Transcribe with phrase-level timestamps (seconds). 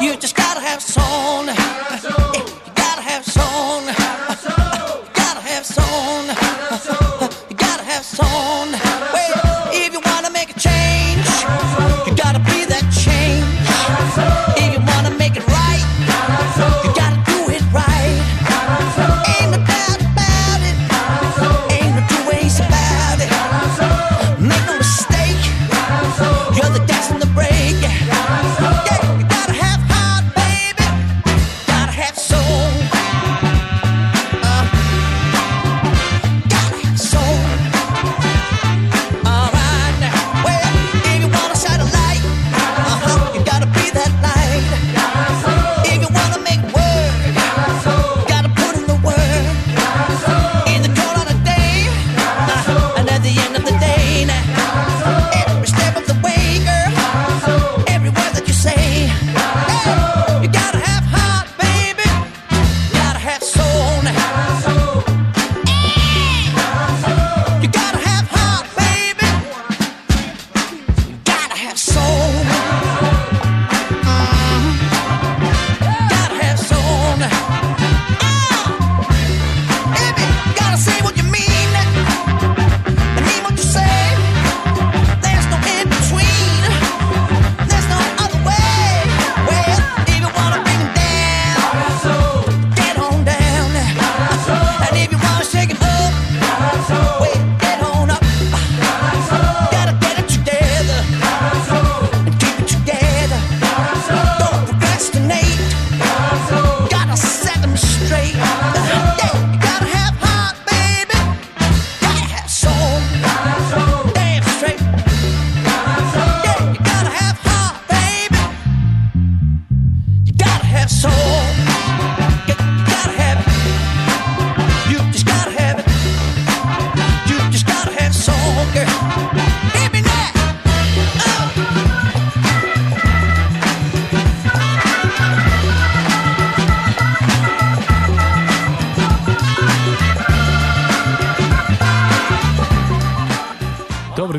[0.00, 2.19] You just gotta have soul.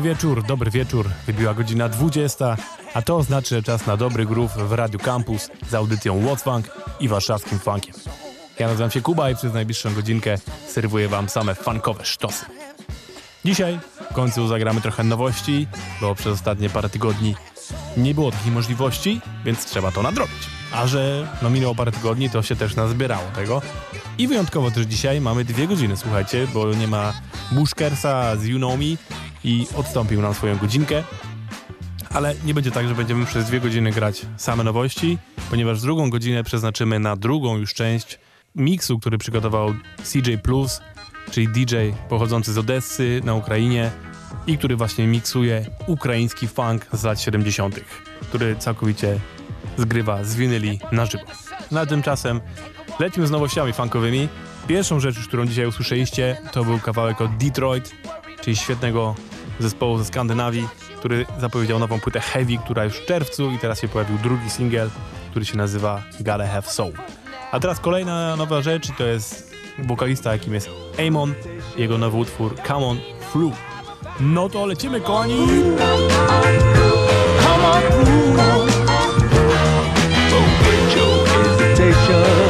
[0.02, 1.08] Wieczór, dobry wieczór.
[1.26, 2.56] Wybiła godzina 20,
[2.94, 6.66] a to oznacza czas na dobry groove w Radiu Campus z audycją What's Funk
[7.00, 7.94] i warszawskim funkiem.
[8.58, 12.44] Ja nazywam się Kuba i przez najbliższą godzinkę serwuję wam same funkowe sztosy.
[13.44, 13.78] Dzisiaj
[14.10, 15.66] w końcu zagramy trochę nowości,
[16.00, 17.34] bo przez ostatnie parę tygodni
[17.96, 20.48] nie było takiej możliwości, więc trzeba to nadrobić.
[20.72, 23.62] A że no minęło parę tygodni, to się też nazbierało tego.
[24.18, 27.12] I wyjątkowo też dzisiaj mamy dwie godziny, słuchajcie, bo nie ma
[27.52, 28.78] Bushkersa z You Know
[29.44, 31.02] i odstąpił nam swoją godzinkę.
[32.10, 35.18] Ale nie będzie tak, że będziemy przez dwie godziny grać same nowości,
[35.50, 38.18] ponieważ drugą godzinę przeznaczymy na drugą już część
[38.54, 40.80] miksu, który przygotował CJ Plus,
[41.30, 41.74] czyli DJ
[42.08, 43.90] pochodzący z Odessy na Ukrainie
[44.46, 47.80] i który właśnie miksuje ukraiński funk z lat 70.,
[48.20, 49.18] który całkowicie
[49.76, 51.24] zgrywa z winyli na żywo.
[51.70, 52.40] Na tymczasem
[53.00, 54.28] lecimy z nowościami funkowymi.
[54.68, 57.94] Pierwszą rzecz, którą dzisiaj usłyszeliście, to był kawałek od Detroit,
[58.40, 59.14] czyli świetnego
[59.60, 63.88] zespołu ze Skandynawii, który zapowiedział nową płytę Heavy, która już w czerwcu i teraz się
[63.88, 64.90] pojawił drugi singiel,
[65.30, 66.92] który się nazywa Gotta Have Soul.
[67.52, 70.70] A teraz kolejna nowa rzecz to jest wokalista, jakim jest
[71.08, 71.34] Amon,
[71.76, 72.98] jego nowy utwór Come On
[73.32, 73.52] Flu.
[74.20, 75.46] No to lecimy, kochani!
[77.42, 78.72] Come on through.
[82.12, 82.41] Forget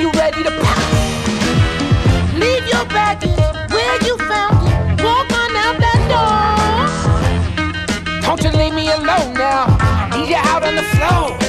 [0.00, 1.18] you ready to pounce.
[2.34, 3.36] Leave your baggage
[3.70, 5.02] where you found it.
[5.04, 7.20] Walk on out that door.
[8.22, 9.66] Don't you leave me alone now.
[10.16, 11.39] Need you out on the floor.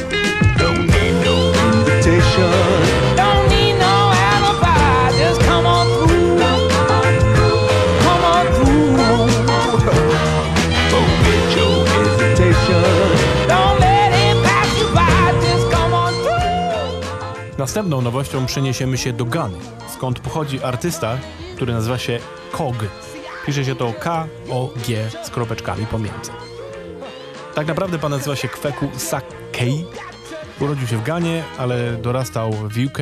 [17.72, 19.58] Następną nowością przeniesiemy się do Gany,
[19.94, 21.18] skąd pochodzi artysta,
[21.56, 22.20] który nazywa się
[22.52, 22.76] Kog.
[23.46, 26.32] Pisze się to K-O-G z kropeczkami pomiędzy.
[27.56, 29.86] Tak naprawdę pan nazywa się Kweku Sakei.
[30.60, 32.98] Urodził się w Ganie, ale dorastał w UK,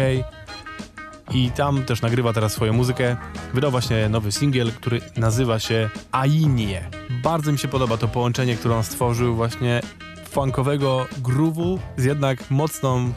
[1.31, 3.17] i tam też nagrywa teraz swoją muzykę.
[3.53, 6.89] Wydał właśnie nowy singiel, który nazywa się Ainie.
[7.23, 9.81] Bardzo mi się podoba to połączenie, które on stworzył właśnie
[10.29, 13.13] funkowego groove'u z jednak mocną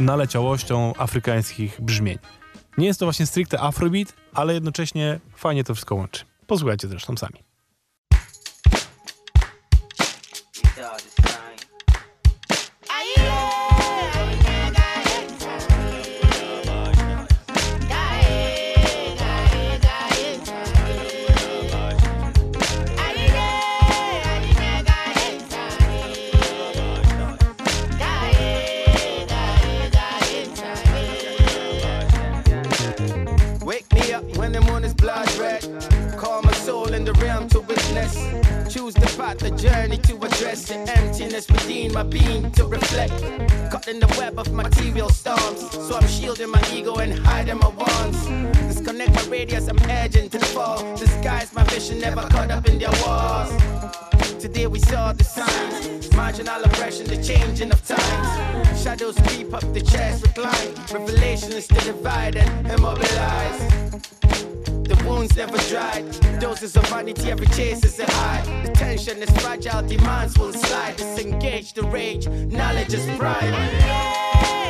[0.00, 2.18] naleciałością afrykańskich brzmień.
[2.78, 6.24] Nie jest to właśnie stricte afrobeat, ale jednocześnie fajnie to wszystko łączy.
[6.46, 7.46] Posłuchajcie zresztą sami.
[38.86, 43.12] The path, the journey to address the emptiness within my being to reflect.
[43.68, 47.66] Caught in the web of material storms, so I'm shielding my ego and hiding my
[47.66, 48.26] wants.
[48.68, 50.96] Disconnect my radius, I'm edging to the fall.
[50.96, 53.50] Disguise my vision, never caught up in their walls.
[54.40, 58.80] Today we saw the signs, marginal oppression, the changing of times.
[58.80, 60.74] Shadows creep up the chest, recline.
[60.92, 64.55] Revelation is to divide and immobilize.
[64.86, 66.04] The wounds never dried.
[66.38, 68.62] Doses of vanity, every chase is a high.
[68.64, 70.96] The tension is fragile, demands will slide.
[70.96, 74.65] Disengage the rage, knowledge is pride.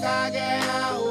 [0.00, 1.09] kagena out.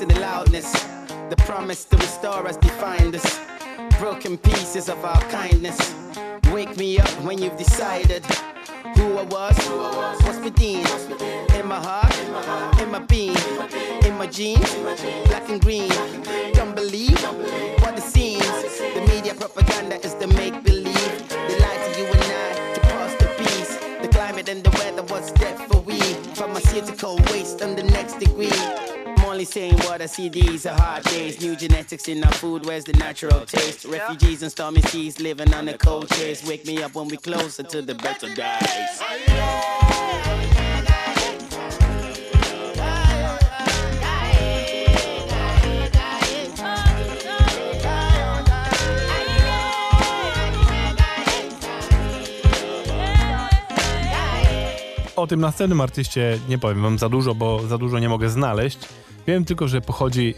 [0.00, 0.70] And the loudness.
[1.28, 3.40] The promise to restore us defined us.
[3.98, 5.94] Broken pieces of our kindness.
[6.52, 8.24] Wake me up when you've decided
[8.96, 10.22] who I was, who I was.
[10.22, 10.86] what's within.
[11.58, 12.16] In my heart,
[12.80, 13.36] in my being,
[14.04, 14.72] in my jeans,
[15.26, 15.90] black and green.
[16.52, 17.20] Don't believe
[17.82, 18.46] what it seems.
[18.94, 21.28] The media propaganda is the make believe.
[21.28, 23.76] They lie to you and I to pass the peace.
[24.02, 25.98] The climate and the weather, was that for we?
[26.34, 28.87] Pharmaceutical waste on the next degree.
[29.38, 31.40] Only saying what I see, these are hard days.
[31.40, 33.84] New genetics in our food, where's the natural taste?
[33.84, 36.44] Refugees and stormy seas living on cold chase.
[36.44, 39.00] Wake me up when we closer to the better days.
[55.16, 58.78] O tym następnym artyście nie powiem wam za dużo, bo za dużo nie mogę znaleźć.
[59.28, 60.34] Wiem tylko, że pochodzi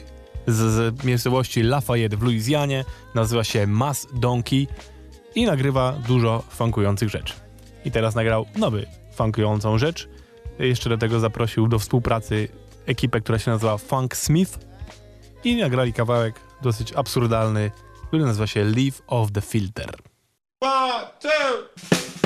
[0.47, 0.57] z,
[1.01, 4.67] z miejscowości Lafayette w Luizjanie, nazywa się Mass Donkey
[5.35, 7.35] i nagrywa dużo funkujących rzeczy.
[7.85, 10.09] I teraz nagrał nowy funkującą rzecz.
[10.59, 12.49] Jeszcze do tego zaprosił do współpracy
[12.87, 14.59] ekipę, która się nazywa Funk Smith
[15.45, 17.71] i nagrali kawałek dosyć absurdalny,
[18.09, 19.95] który nazywa się Leave of the Filter.
[20.61, 22.20] One, two.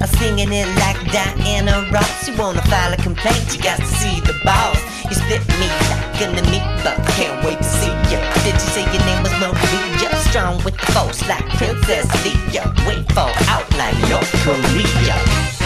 [0.00, 2.28] I'm singing it like Diana Ross.
[2.28, 4.87] You wanna file a complaint, you got to see the boss.
[5.08, 6.92] You spit me like an amoeba.
[7.16, 8.20] Can't wait to see ya.
[8.44, 10.14] Did you say your name was Maria?
[10.28, 12.64] Strong with the force like Princess Leia.
[12.86, 15.57] Wait for out like North Korea.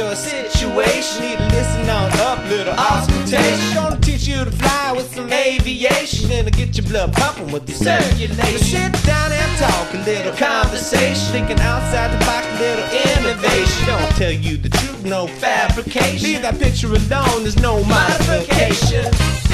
[0.00, 1.22] Your situation?
[1.22, 3.74] Need to listen on up, little auscultation.
[3.74, 6.30] Gonna teach you to fly with some aviation.
[6.30, 8.58] Gonna get your blood pumping with the circulation.
[8.58, 11.26] Sit down and talk a little conversation.
[11.32, 13.86] Thinking outside the box, a little innovation.
[13.86, 16.22] Don't tell you the truth, no fabrication.
[16.22, 19.49] Leave that picture alone, there's no modification.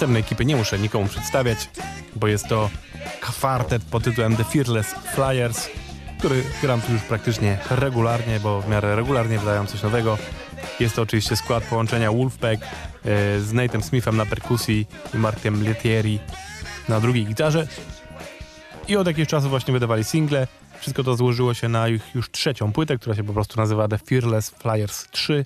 [0.00, 1.70] Następnej ekipy nie muszę nikomu przedstawiać,
[2.16, 2.70] bo jest to
[3.20, 5.68] kwartet pod tytułem The Fearless Flyers,
[6.18, 10.18] który gram tu już praktycznie regularnie, bo w miarę regularnie wydają coś nowego.
[10.80, 12.66] Jest to oczywiście skład połączenia Wolfpack e,
[13.40, 16.18] z Nate'em Smithem na perkusji i Markiem Letieri
[16.88, 17.66] na drugiej gitarze.
[18.88, 20.46] I od jakiegoś czasu właśnie wydawali single.
[20.80, 23.98] Wszystko to złożyło się na ich już trzecią płytę, która się po prostu nazywa The
[23.98, 25.44] Fearless Flyers 3.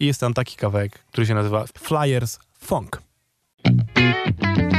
[0.00, 3.04] I jest tam taki kawałek, który się nazywa Flyers Funk.
[3.64, 4.73] Thank you.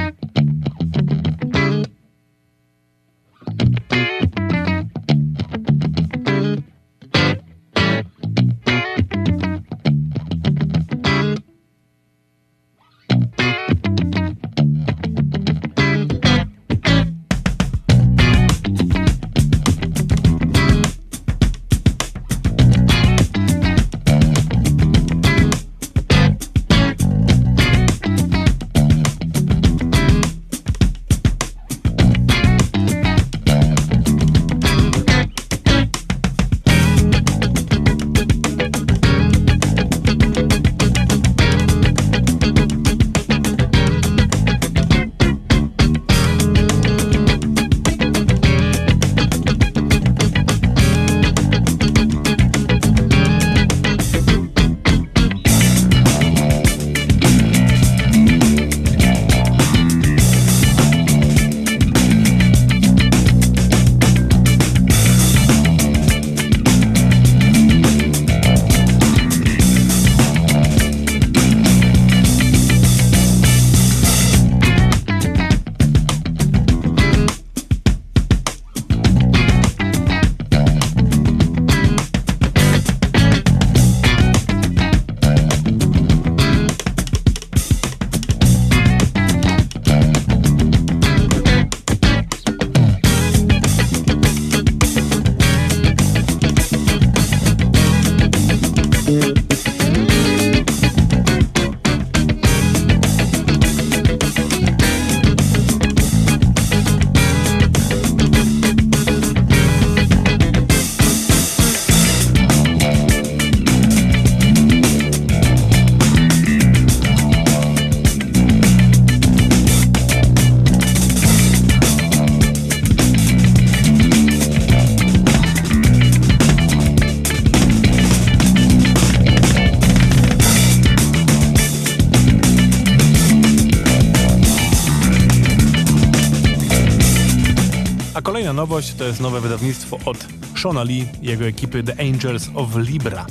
[138.75, 140.17] Nowość to jest nowe wydawnictwo od
[140.55, 143.25] Shona Lee i jego ekipy The Angels of Libra.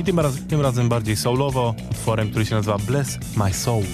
[0.00, 3.84] I tym, raz, tym razem bardziej soulowo, utworem, który się nazywa Bless My Soul.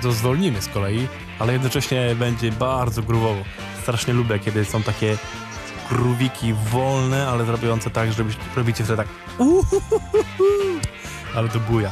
[0.00, 1.08] Bardzo zwolnimy z kolei,
[1.38, 3.44] ale jednocześnie będzie bardzo gruwowo.
[3.82, 5.18] Strasznie lubię, kiedy są takie
[5.90, 9.08] grówiki wolne, ale zrobiące tak, żeby robicie wtedy tak
[11.36, 11.90] ale to buja.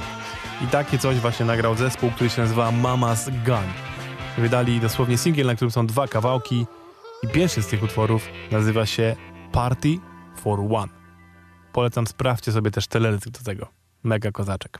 [0.64, 3.72] I takie coś właśnie nagrał zespół, który się nazywa Mama's Gun.
[4.38, 6.66] Wydali dosłownie singiel, na którym są dwa kawałki
[7.22, 9.16] i pierwszy z tych utworów nazywa się
[9.52, 9.98] Party
[10.36, 10.92] for One.
[11.72, 13.66] Polecam, sprawdźcie sobie też teledysk do tego.
[14.02, 14.77] Mega kozaczek.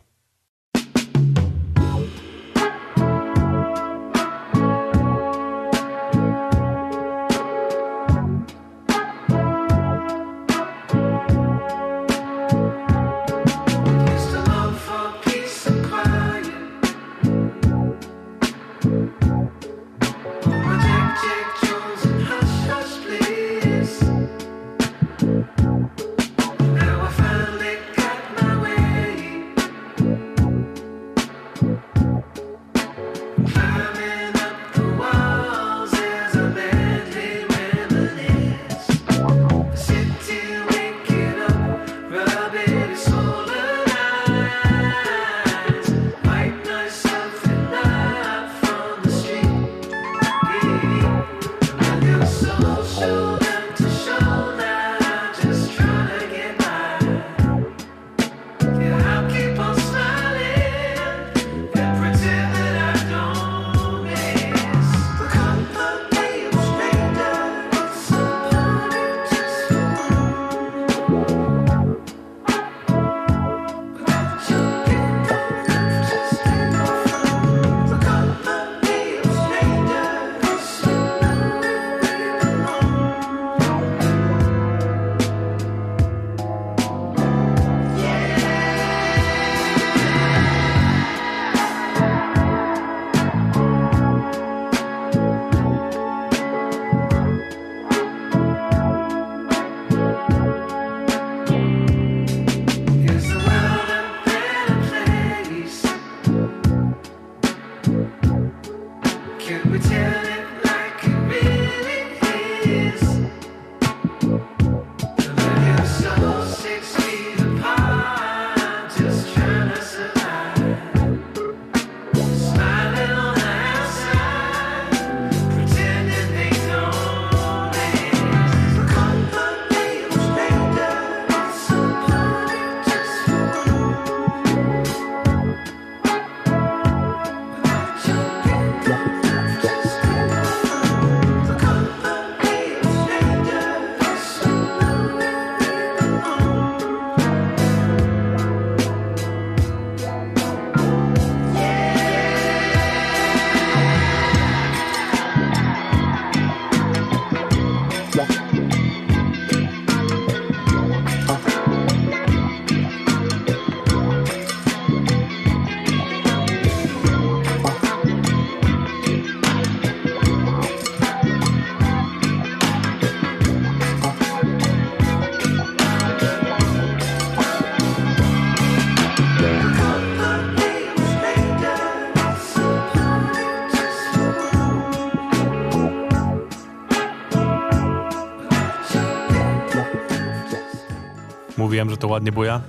[191.79, 192.61] Mówiłem, że to ładnie buja.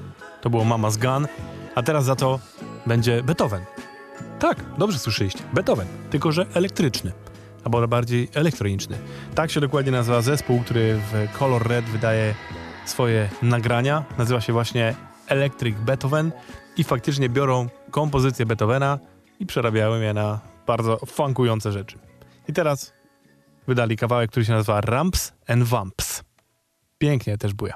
[0.41, 1.27] To było Mama's Gun.
[1.75, 2.39] A teraz za to
[2.85, 3.61] będzie Beethoven.
[4.39, 5.39] Tak, dobrze słyszeliście.
[5.53, 7.11] Beethoven, tylko że elektryczny.
[7.63, 8.97] Albo bardziej elektroniczny.
[9.35, 12.35] Tak się dokładnie nazywa zespół, który w Color Red wydaje
[12.85, 14.03] swoje nagrania.
[14.17, 14.95] Nazywa się właśnie
[15.27, 16.31] Electric Beethoven
[16.77, 18.99] i faktycznie biorą kompozycje Beethovena
[19.39, 21.97] i przerabiają je na bardzo funkujące rzeczy.
[22.47, 22.93] I teraz
[23.67, 26.23] wydali kawałek, który się nazywa Ramps and Vamps.
[26.97, 27.73] Pięknie też buja.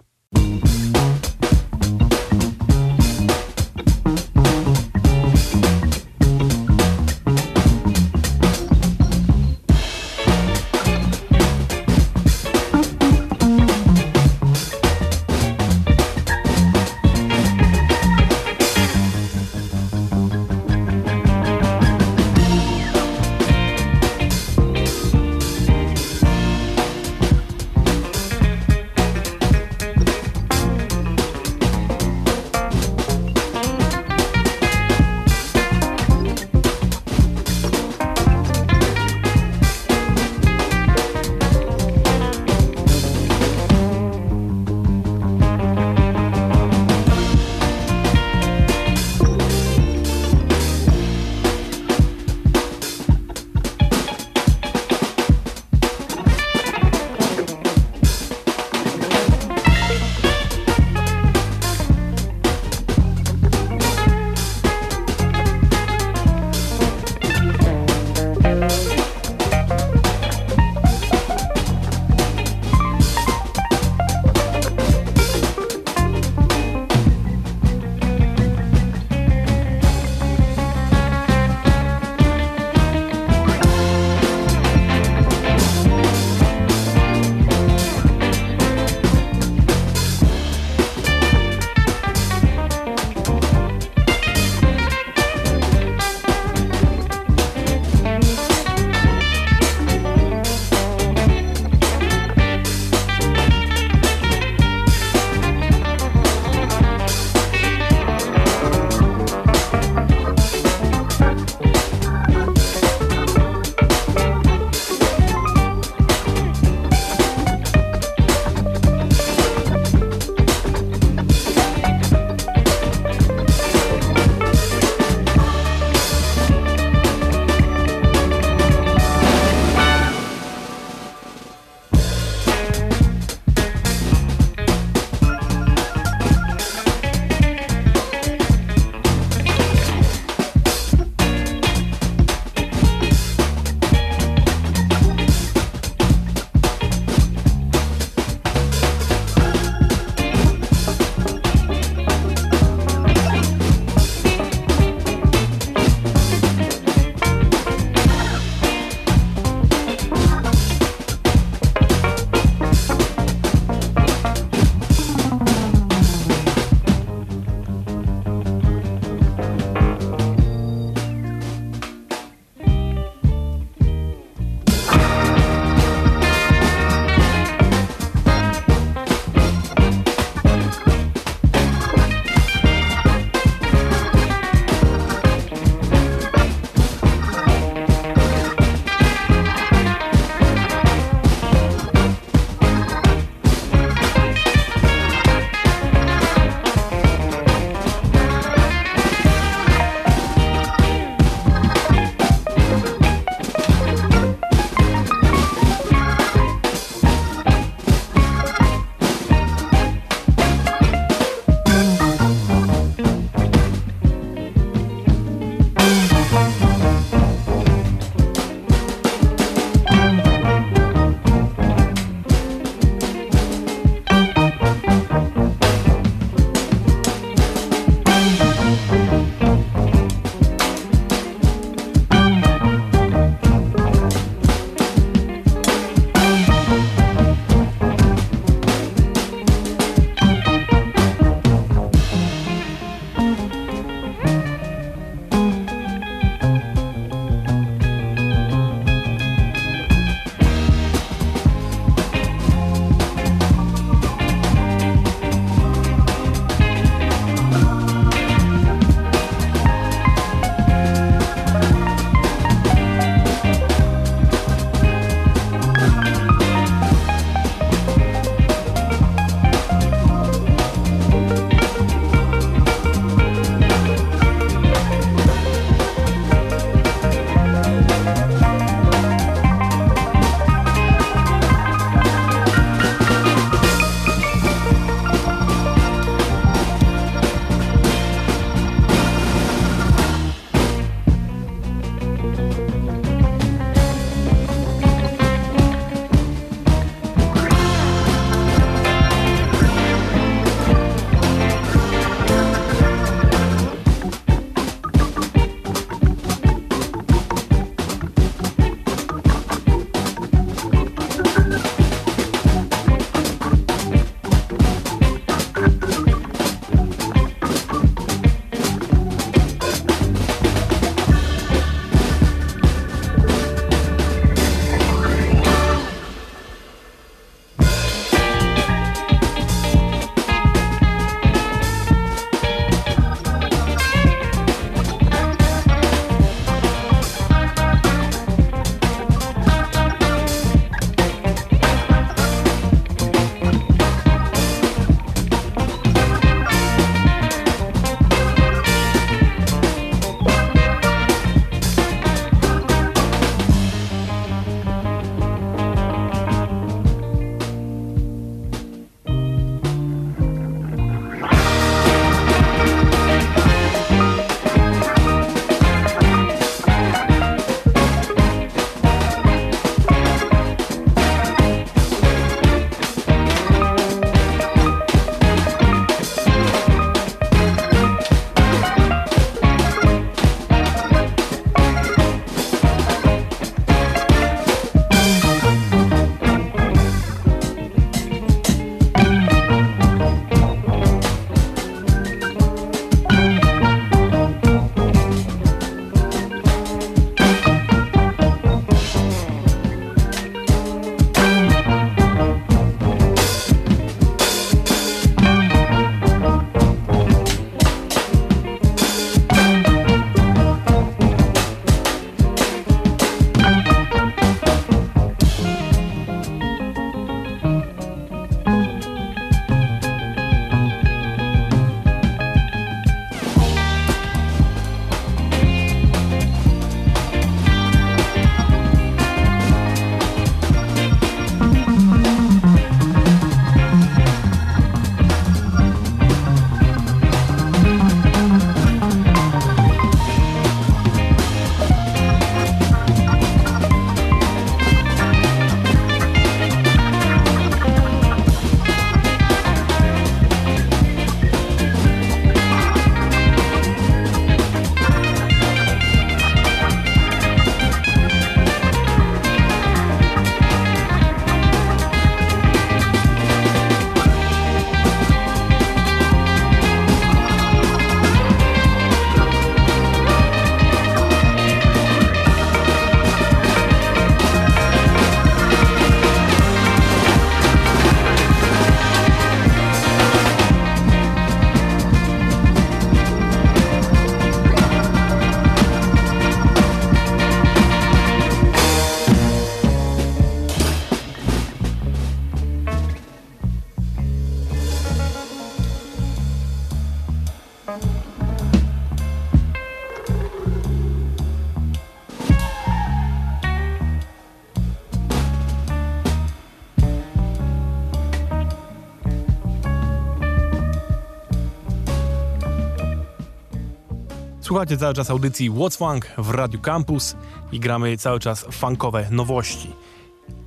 [514.53, 517.15] Słuchacie cały czas audycji What's Funk w Radiu Campus
[517.51, 519.69] i gramy cały czas funkowe nowości.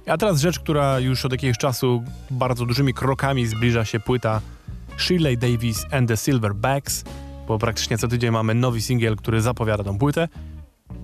[0.06, 4.40] A teraz rzecz, która już od jakiegoś czasu bardzo dużymi krokami zbliża się płyta
[4.98, 7.04] Shirley Davis and the Silverbacks,
[7.48, 10.28] bo praktycznie co tydzień mamy nowy singiel, który zapowiada tą płytę.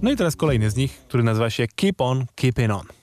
[0.03, 3.02] No i teraz kolejny z nich, który nazywa się Keep On Keeping On.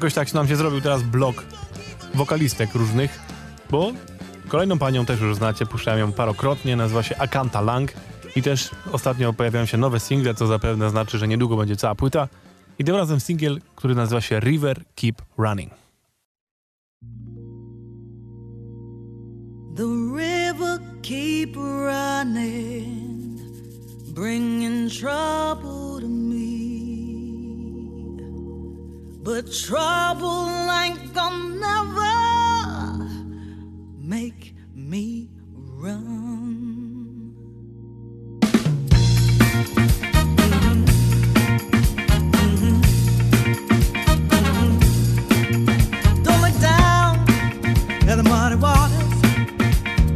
[0.00, 1.44] jakoś tak nam się zrobił teraz blok
[2.14, 3.20] wokalistek różnych,
[3.70, 3.92] bo
[4.48, 7.92] kolejną panią też już znacie, puszczałem ją parokrotnie, nazywa się Akanta Lang
[8.36, 12.28] i też ostatnio pojawiają się nowe single, co zapewne znaczy, że niedługo będzie cała płyta
[12.78, 15.72] i tym razem singiel, który nazywa się River Keep Running.
[19.76, 19.86] The
[20.16, 23.40] river keep running,
[24.14, 25.89] bringing trouble
[29.22, 33.04] But trouble ain't gonna never
[33.98, 37.34] make me run.
[46.24, 47.18] Don't look down
[48.08, 49.20] at the muddy waters.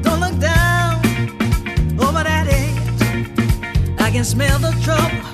[0.02, 0.96] Don't look down
[2.00, 4.00] over that edge.
[4.00, 5.34] I can smell the trouble.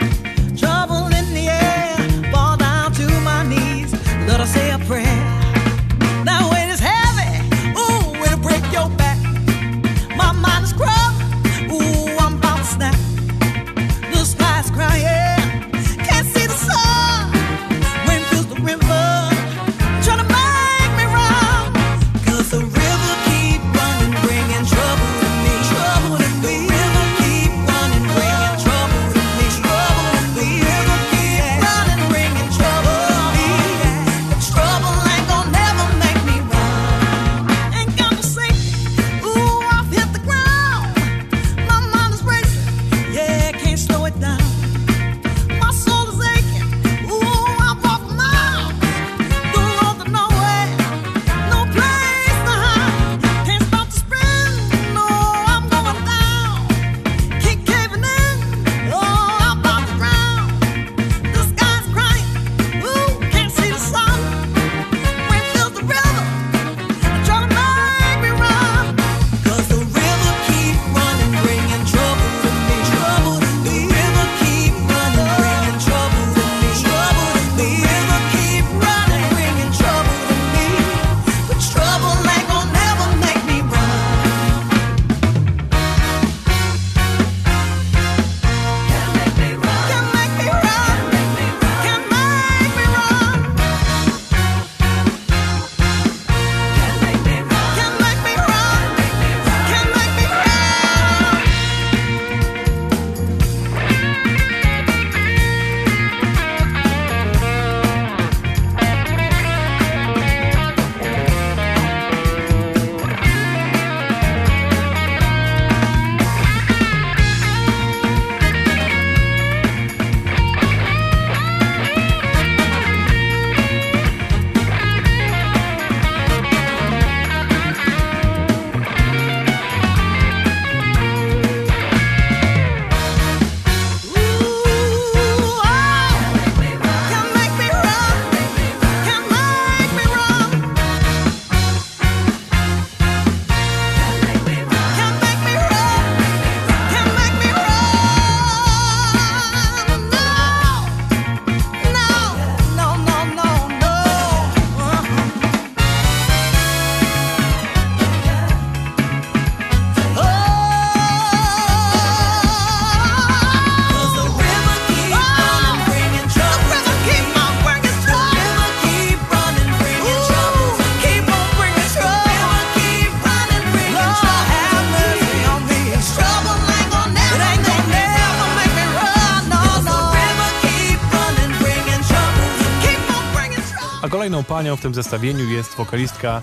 [184.30, 186.42] Kolejną panią w tym zestawieniu jest wokalistka,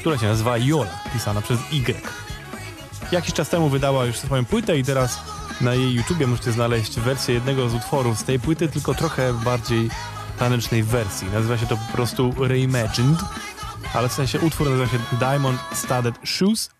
[0.00, 1.94] która się nazywa Jola, pisana przez Y.
[3.12, 5.18] Jakiś czas temu wydała już swoją płytę i teraz
[5.60, 9.90] na jej YouTubie możecie znaleźć wersję jednego z utworów z tej płyty, tylko trochę bardziej
[10.38, 11.28] tanecznej wersji.
[11.32, 13.20] Nazywa się to po prostu Reimagined,
[13.94, 16.70] ale w sensie utwór nazywa się Diamond Studded Shoes,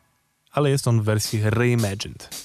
[0.53, 2.36] ale jest on w wersji Reimagined.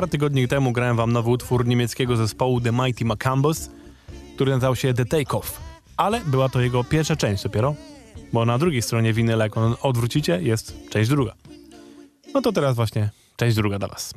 [0.00, 3.70] Parę tygodni temu grałem wam nowy utwór niemieckiego zespołu The Mighty Macambos,
[4.34, 5.60] który nazywał się The Takeoff,
[5.96, 7.74] ale była to jego pierwsza część dopiero,
[8.32, 11.34] bo na drugiej stronie winyla, jak on odwrócicie, jest część druga.
[12.34, 14.14] No to teraz właśnie część druga dla was.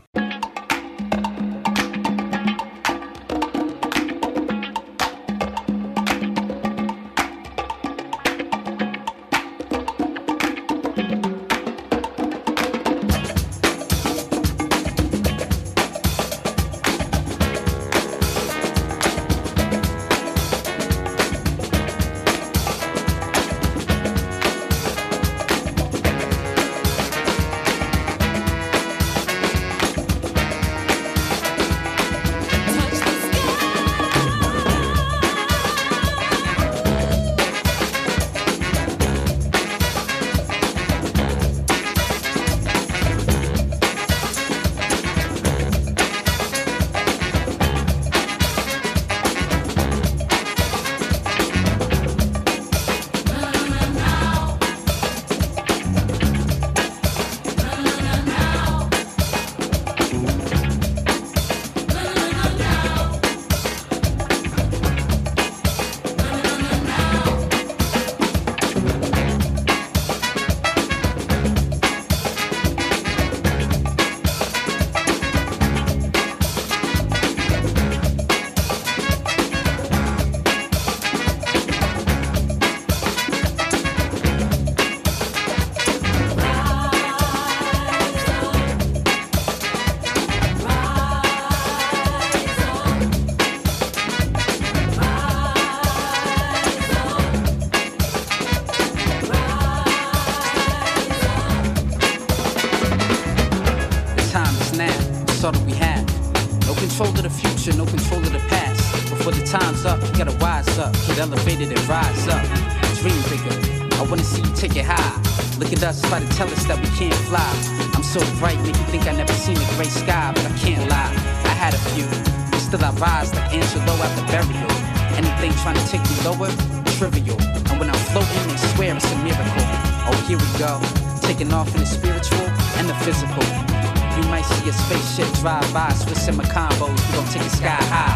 [135.43, 136.95] drive-by, switching my combos.
[137.11, 138.15] We gon' take it sky high.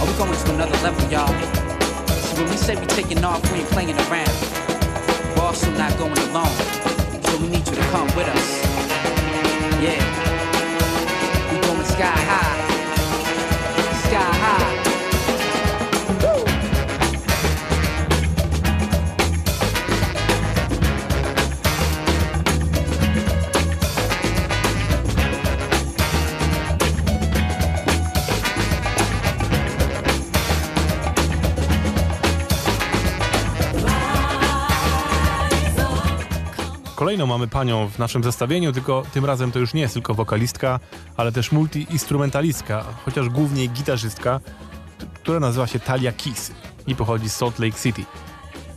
[0.00, 1.32] Are we going to another level, y'all?
[2.08, 4.34] So when we say we taking off, we ain't playing around.
[5.36, 6.56] We're also not going alone,
[7.22, 8.64] so we need you to come with us.
[9.80, 10.17] Yeah.
[37.08, 40.80] Kolejną mamy panią w naszym zestawieniu, tylko tym razem to już nie jest tylko wokalistka,
[41.16, 44.40] ale też multi-instrumentalistka, chociaż głównie gitarzystka,
[45.14, 46.52] która nazywa się Talia Kiss
[46.86, 48.02] i pochodzi z Salt Lake City.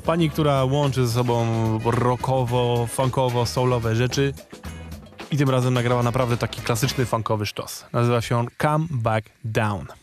[0.05, 1.45] Pani, która łączy ze sobą
[1.85, 4.33] rockowo, funkowo, soulowe rzeczy
[5.31, 7.85] i tym razem nagrała naprawdę taki klasyczny funkowy sztos.
[7.93, 10.00] Nazywa się on Come Back Down.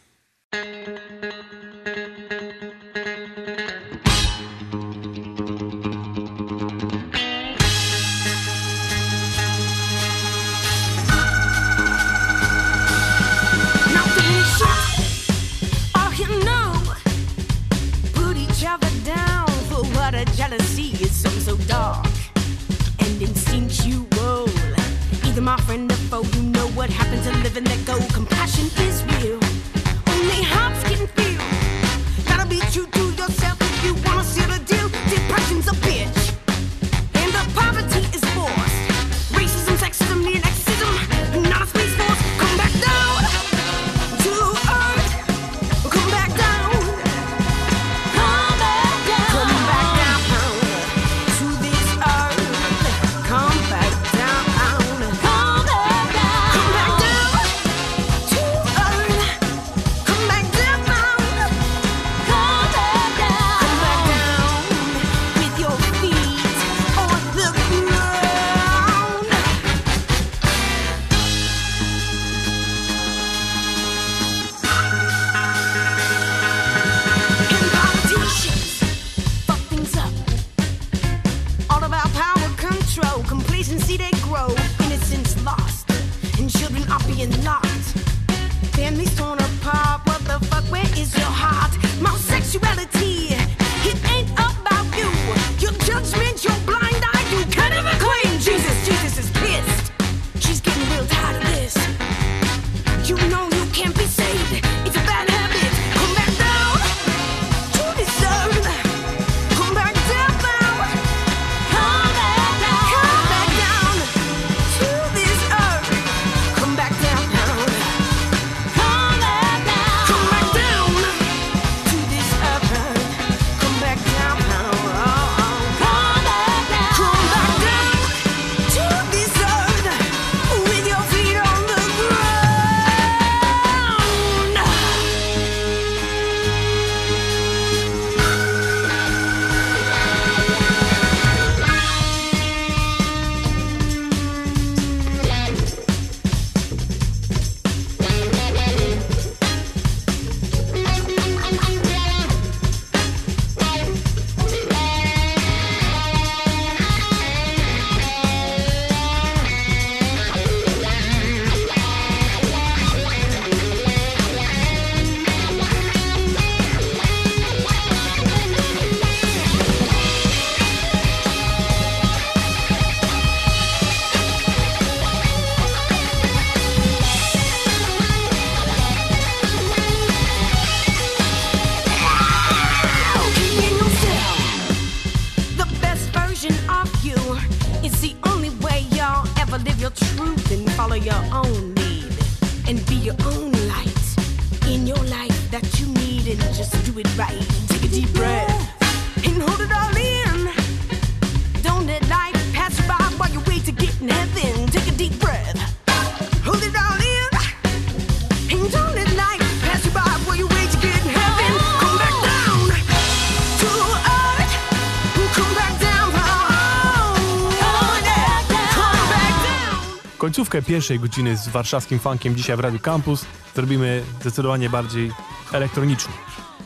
[220.48, 223.24] Końcówkę pierwszej godziny z warszawskim funkiem dzisiaj w Radiu Campus
[223.54, 225.12] zrobimy zdecydowanie bardziej
[225.52, 226.12] elektronicznie.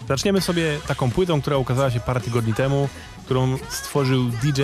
[0.08, 2.88] Zaczniemy sobie taką płytą, która ukazała się parę tygodni temu,
[3.24, 4.62] którą stworzył DJ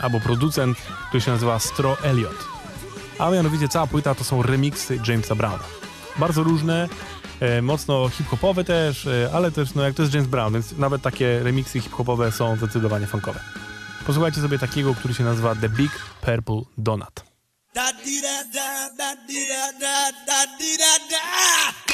[0.00, 2.44] albo producent, który się nazywa Stro Elliot.
[3.18, 5.64] A mianowicie cała płyta to są remixy Jamesa Browna.
[6.16, 6.88] Bardzo różne,
[7.40, 11.02] e, mocno hip-hopowe też, e, ale też, no jak to jest James Brown, więc nawet
[11.02, 13.40] takie remixy hip-hopowe są zdecydowanie funkowe.
[14.06, 17.25] Posłuchajcie sobie takiego, który się nazywa The Big Purple Donut.
[17.76, 21.85] Da dee da da da dee da da da dee da da.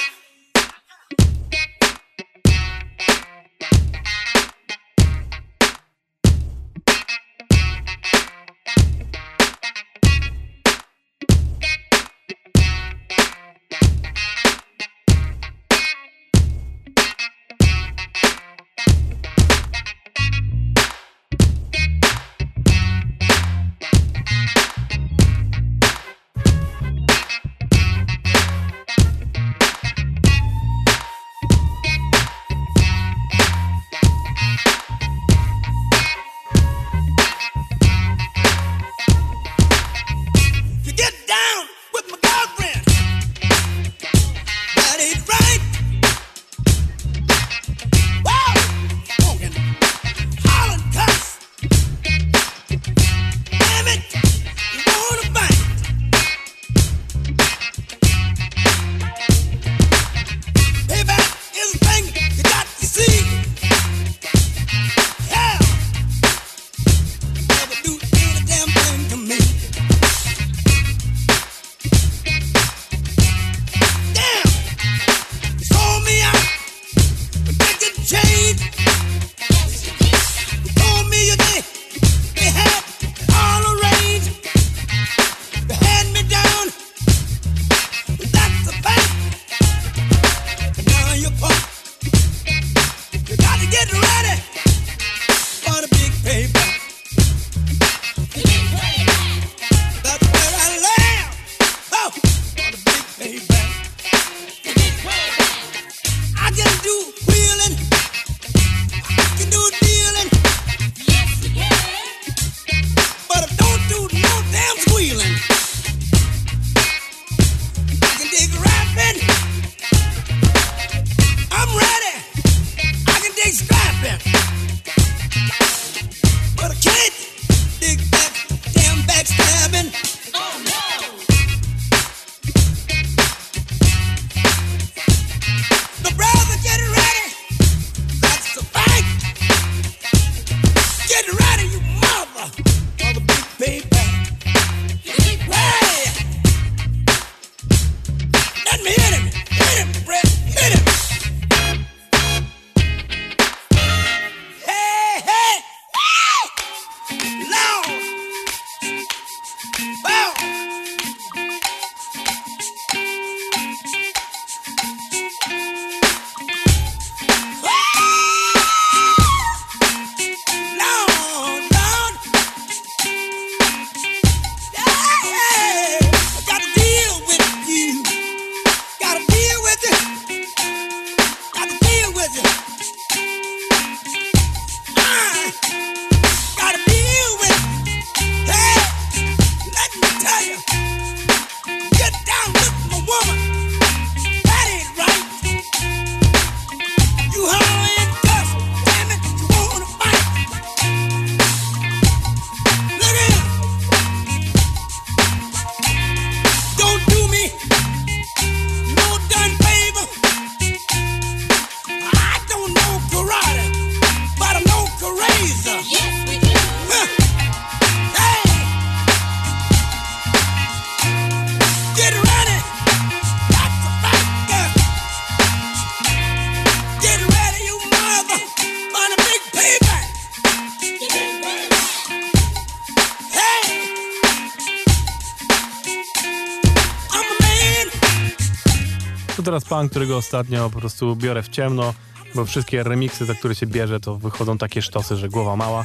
[240.22, 241.94] Ostatnio po prostu biorę w ciemno,
[242.34, 245.84] bo wszystkie remixy, za które się bierze, to wychodzą takie sztosy, że głowa mała.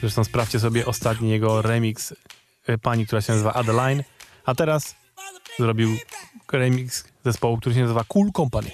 [0.00, 2.14] Zresztą sprawdźcie sobie ostatni jego remix
[2.66, 4.02] e, pani, która się nazywa Adeline.
[4.46, 4.94] A teraz
[5.58, 5.90] zrobił
[6.52, 8.70] remix zespołu, który się nazywa Cool Company.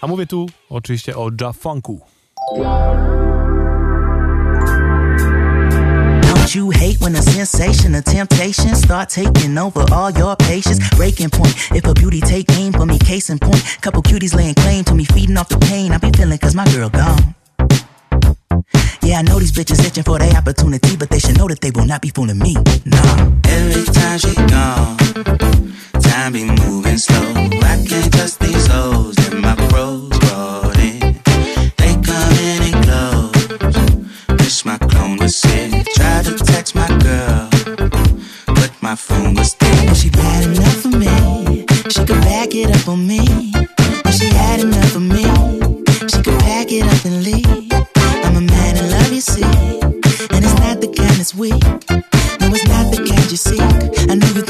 [0.00, 2.00] A mówię tu oczywiście o Ja Funku.
[6.54, 10.78] You hate when a sensation, a temptation start taking over all your patience.
[10.90, 13.60] Breaking point, if a beauty take aim for me, case in point.
[13.80, 15.90] Couple cuties laying claim to me, feeding off the pain.
[15.90, 17.34] I be feeling cause my girl gone.
[19.02, 21.72] Yeah, I know these bitches itching for their opportunity, but they should know that they
[21.72, 22.54] will not be fooling me.
[22.84, 23.32] Nah.
[23.48, 24.96] Every time she gone,
[26.02, 27.34] time be moving slow.
[27.66, 30.63] I can't trust these hoes that my bros brought
[38.46, 39.96] but my phone was dead.
[39.96, 41.66] She bad enough for me.
[41.88, 43.52] She could back it up on me.
[44.02, 45.24] But she had enough for me.
[46.10, 47.72] She could pack it up and leave.
[48.24, 49.42] I'm a man in love, you see.
[49.42, 51.62] And it's not the kind that's weak.
[52.40, 53.60] No, it's not the kind you seek.
[54.10, 54.43] I know you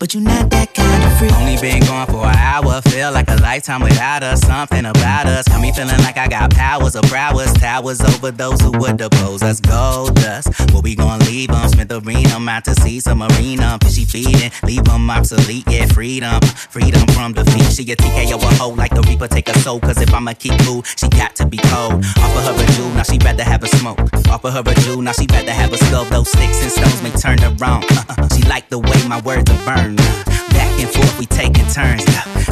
[0.00, 1.32] but you're not that kind of freak.
[1.34, 4.40] Only been gone for an hour, feel like a lifetime without us.
[4.40, 7.52] Something about us got me feeling like I got powers or prowess.
[7.52, 9.60] Towers over those who would oppose us.
[9.60, 11.68] Gold dust, where we gon' leave them?
[11.68, 13.78] Smith Arena, out to see some arena.
[13.84, 15.64] Fishy feeding, leave them obsolete.
[15.68, 17.70] Yeah, freedom, freedom from defeat.
[17.70, 19.80] She a TKO a hoe like the Reaper, take a soul.
[19.80, 22.02] Cause if I'ma keep cool, she got to be cold.
[22.16, 24.00] Offer her a jewel, now she rather have a smoke.
[24.30, 26.06] Offer her a jewel, now she rather have a skull.
[26.06, 27.82] Those sticks and stones may turn her wrong.
[28.34, 29.89] she like the way my words are burned.
[29.96, 32.04] Back and forth, we taking turns.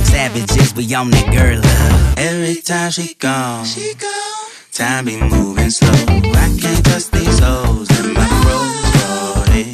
[0.09, 1.61] Savages, we on that girl.
[1.61, 2.19] love.
[2.19, 4.49] Every time she gone, she gone.
[4.73, 5.91] Time be moving slow.
[5.91, 9.73] I can't trust these hoes that my bros brought in.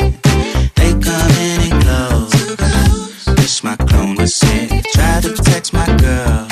[0.79, 3.37] They come in and close.
[3.39, 4.71] Wish my clone was sick.
[4.93, 6.47] Tried to text my girl,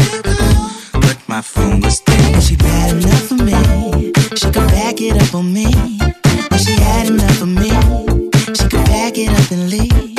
[0.93, 2.35] but my phone was dead.
[2.35, 4.13] But she bad enough for me.
[4.37, 5.67] She could back it up on me.
[6.51, 7.71] But she had enough of me.
[8.55, 10.12] She could pack it up and leave.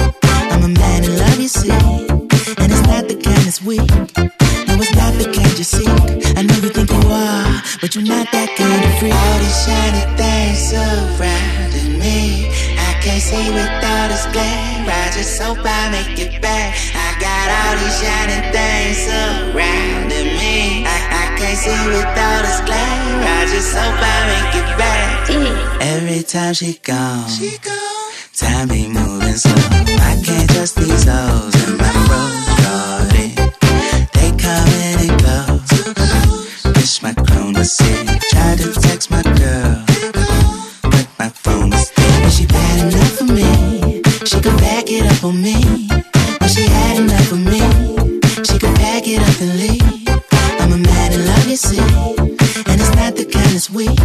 [1.44, 1.70] You see.
[1.72, 3.84] And it's not the kind that's weak.
[3.84, 5.92] No, it's not the kind you seek.
[6.40, 9.12] I know you think you are, but you're not that kind of freak.
[9.12, 12.48] All these shiny things surrounding me.
[12.80, 14.88] I can't see without a glare.
[14.88, 16.80] I just hope I make it back.
[16.96, 20.88] I got all these shiny things surrounding me.
[20.88, 23.20] I, I can't see without this glare.
[23.20, 25.28] I just hope I make it back.
[25.84, 27.93] Every time she gone, she gone.
[28.36, 29.54] Time be moving slow.
[29.54, 32.34] I can't trust these hoes and my brought.
[34.14, 35.38] They come in and go.
[36.74, 38.08] Wish my clone was sick.
[38.32, 39.86] Tried to text my girl,
[40.82, 42.24] but my phone was dead.
[42.24, 44.02] But she bad enough for me.
[44.26, 45.88] She could back it up on me.
[46.40, 47.62] But she had enough of me.
[48.44, 50.10] She could pack it up and leave.
[50.60, 51.78] I'm a man in love, you see.
[51.78, 54.00] And it's not the kind that's weak.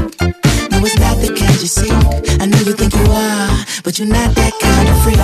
[0.70, 1.92] No, it's not the kind you seek.
[2.42, 3.57] I know you think you are,
[3.88, 5.18] but you're not that kind of freak.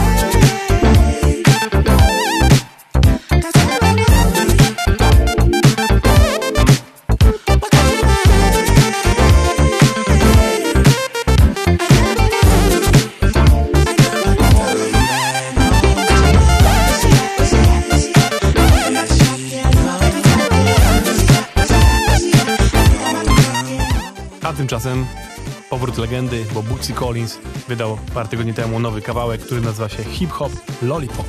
[24.75, 25.34] A
[25.75, 30.31] powrót legendy, bo Bootsy Collins wydał parę tygodni temu nowy kawałek, który nazywa się Hip
[30.31, 30.53] Hop
[30.83, 31.27] Lollipop.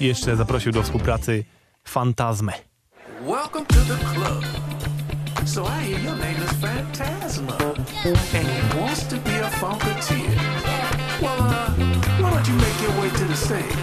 [0.00, 1.44] I jeszcze zaprosił do współpracy
[1.84, 2.52] Fantazmę.
[3.20, 4.44] Welcome to the club.
[5.44, 7.56] So I hear your name is Phantasma,
[8.04, 10.30] and he wants to be a funketeer.
[11.22, 11.70] Well, uh,
[12.20, 13.74] why don't you make your way to the stage?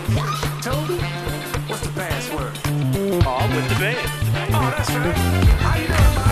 [0.64, 1.00] Toby,
[1.68, 2.52] what's the password?
[3.26, 3.98] Oh, I'm with the band.
[4.54, 5.18] Oh, that's right.
[5.64, 6.27] How you doing,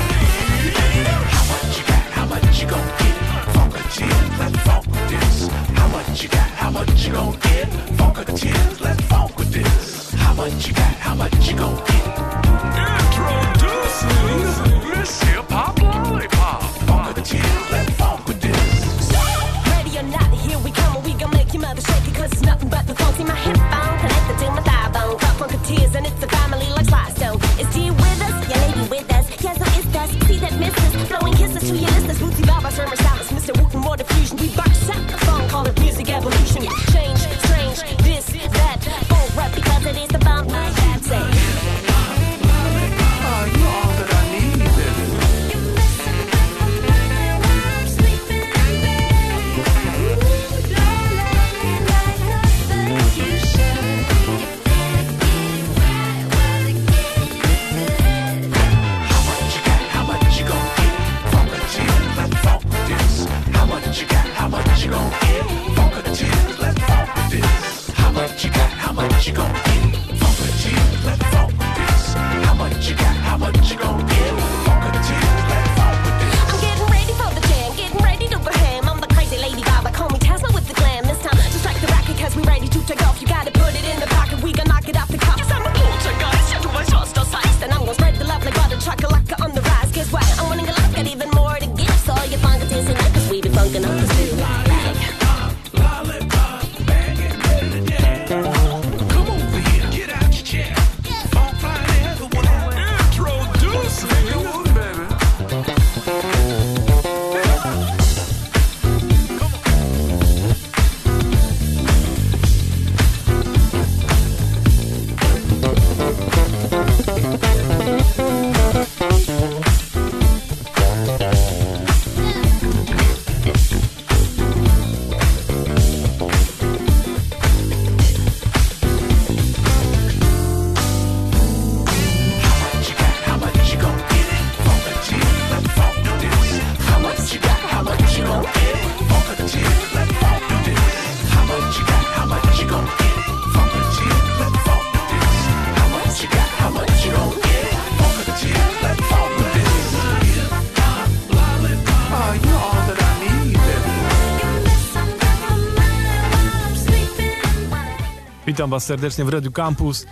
[158.65, 160.05] Witam Was serdecznie w Radio Campus.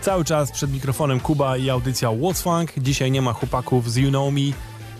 [0.00, 2.72] Cały czas przed mikrofonem Kuba i audycja What's Funk.
[2.78, 4.40] Dzisiaj nie ma chłopaków z You Know Me,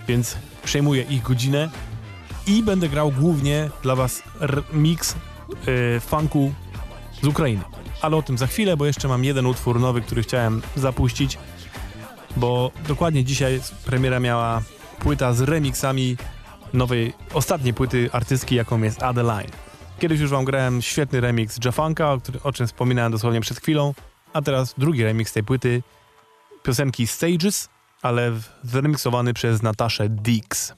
[0.09, 1.71] więc przejmuję ich godzinę
[2.47, 4.23] i będę grał głównie dla Was
[4.73, 5.15] mix
[5.67, 6.53] yy, funku
[7.23, 7.63] z Ukrainy.
[8.03, 11.39] Ale o tym za chwilę, bo jeszcze mam jeden utwór nowy, który chciałem zapuścić,
[12.37, 14.63] bo dokładnie dzisiaj premiera miała
[14.99, 16.17] płyta z remixami
[16.73, 19.66] nowej, ostatniej płyty artystki, jaką jest Adeline.
[19.99, 23.95] Kiedyś już wam grałem świetny remix Jafanka, o, o czym wspominałem dosłownie przed chwilą,
[24.33, 25.83] a teraz drugi remix tej płyty
[26.63, 27.69] piosenki Stages,
[28.03, 28.33] ale
[28.63, 30.75] zremiksowany przez Nataszę Dix.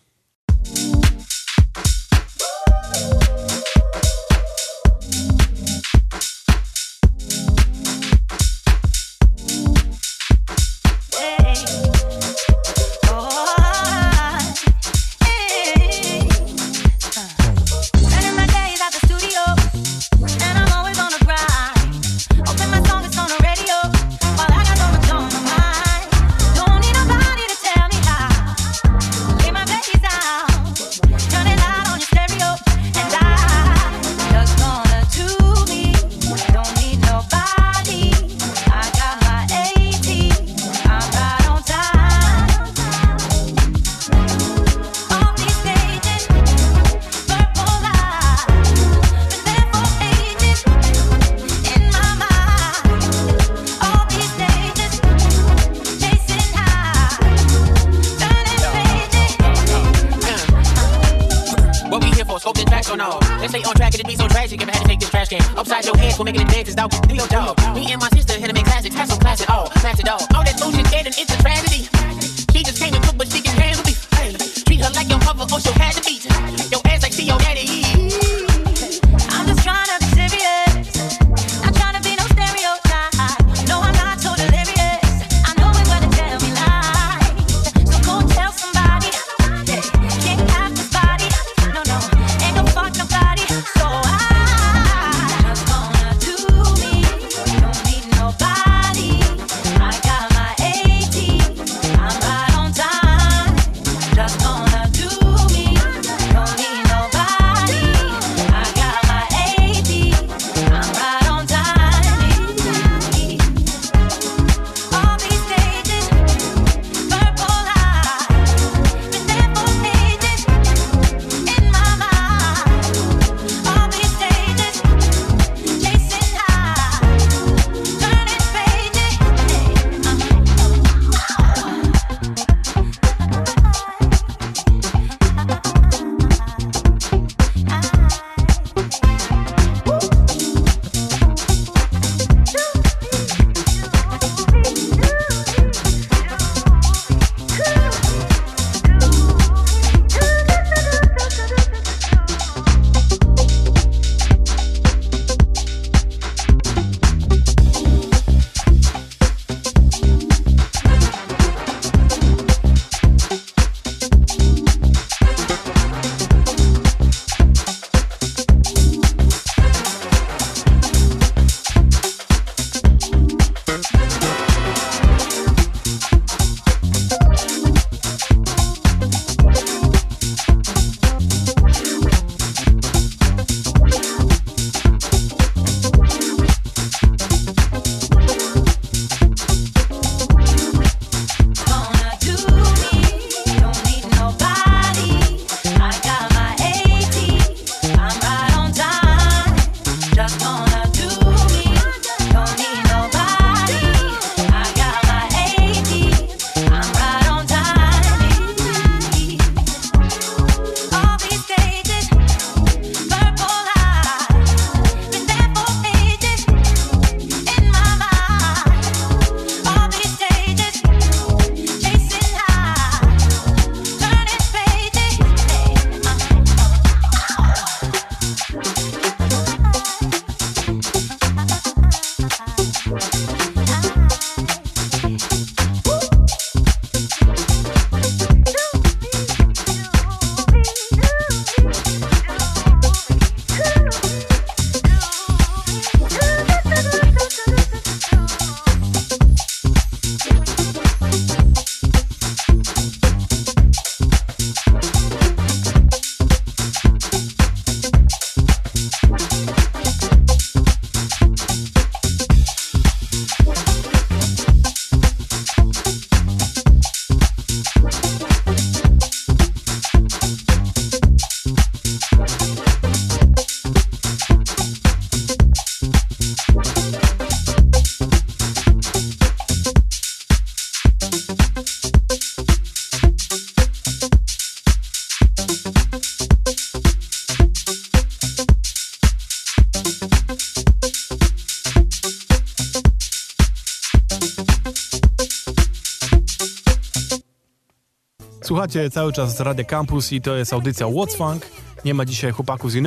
[298.69, 301.47] Słuchacie cały czas Radia Campus i to jest audycja What's Funk.
[301.85, 302.83] Nie ma dzisiaj chłopaków z You.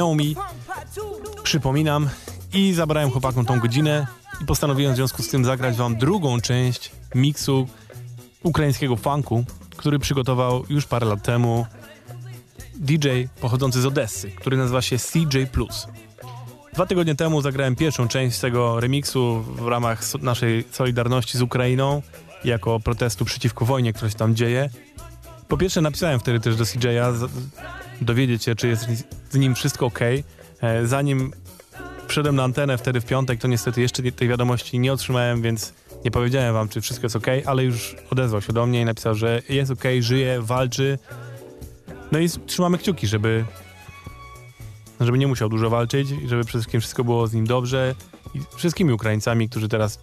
[1.43, 2.09] Przypominam.
[2.53, 4.07] I zabrałem chłopakom tą godzinę
[4.41, 7.67] i postanowiłem w związku z tym zagrać wam drugą część miksu
[8.43, 9.45] ukraińskiego funku,
[9.77, 11.65] który przygotował już parę lat temu
[12.75, 13.07] DJ
[13.41, 15.47] pochodzący z Odessy, który nazywa się CJ+.
[16.73, 22.01] Dwa tygodnie temu zagrałem pierwszą część tego remiksu w ramach naszej solidarności z Ukrainą
[22.43, 24.69] jako protestu przeciwko wojnie, która się tam dzieje.
[25.51, 27.29] Po pierwsze napisałem wtedy też do CJ'a
[28.01, 28.87] dowiedzieć się, czy jest
[29.29, 29.99] z nim wszystko ok.
[30.61, 31.31] E, Zanim
[32.07, 35.73] wszedłem na antenę wtedy w piątek, to niestety jeszcze tej wiadomości nie otrzymałem, więc
[36.05, 39.15] nie powiedziałem wam, czy wszystko jest ok, ale już odezwał się do mnie i napisał,
[39.15, 40.99] że jest ok, żyje, walczy.
[42.11, 43.45] No i trzymamy kciuki, żeby
[44.99, 47.95] żeby nie musiał dużo walczyć, i żeby przede wszystkim wszystko było z nim dobrze
[48.33, 49.99] i wszystkimi Ukraińcami, którzy teraz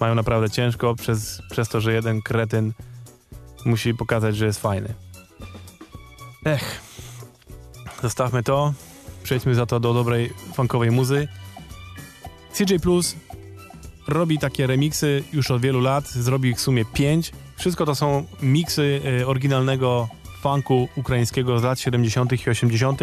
[0.00, 2.72] mają naprawdę ciężko przez, przez to, że jeden kretyn
[3.66, 4.94] musi pokazać, że jest fajny.
[6.44, 6.80] Ech.
[8.02, 8.74] Zostawmy to.
[9.22, 11.28] Przejdźmy za to do dobrej funkowej muzy.
[12.52, 13.16] CJ Plus
[14.08, 16.08] robi takie remiksy już od wielu lat.
[16.08, 17.32] Zrobił ich w sumie pięć.
[17.56, 20.08] Wszystko to są miksy y, oryginalnego
[20.42, 22.46] funku ukraińskiego z lat 70.
[22.46, 23.00] i 80.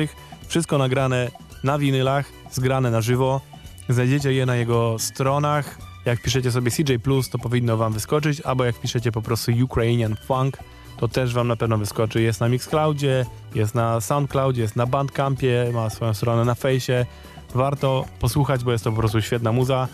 [0.47, 1.31] Wszystko nagrane
[1.63, 3.41] na winylach, zgrane na żywo.
[3.89, 5.77] Znajdziecie je na jego stronach.
[6.05, 6.93] Jak piszecie sobie CJ
[7.31, 10.57] to powinno wam wyskoczyć, albo jak piszecie po prostu Ukrainian Funk,
[10.97, 12.21] to też wam na pewno wyskoczy.
[12.21, 13.25] Jest na Mixcloudzie,
[13.55, 17.05] jest na Soundcloudzie, jest na Bandcampie, ma swoją stronę na fejsie.
[17.55, 19.87] Warto posłuchać, bo jest to po prostu świetna muza.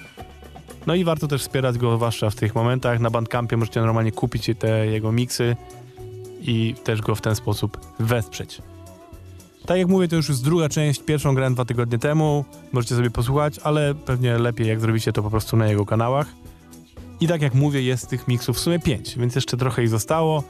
[0.87, 2.99] No i warto też wspierać go, zwłaszcza w tych momentach.
[2.99, 5.55] Na Bandcampie możecie normalnie kupić te jego miksy
[6.41, 8.61] i też go w ten sposób wesprzeć.
[9.65, 11.03] Tak jak mówię, to już jest druga część.
[11.03, 12.45] Pierwszą grałem dwa tygodnie temu.
[12.71, 16.27] Możecie sobie posłuchać, ale pewnie lepiej jak zrobicie to po prostu na jego kanałach.
[17.21, 20.43] I tak jak mówię, jest tych miksów w sumie pięć, więc jeszcze trochę ich zostało.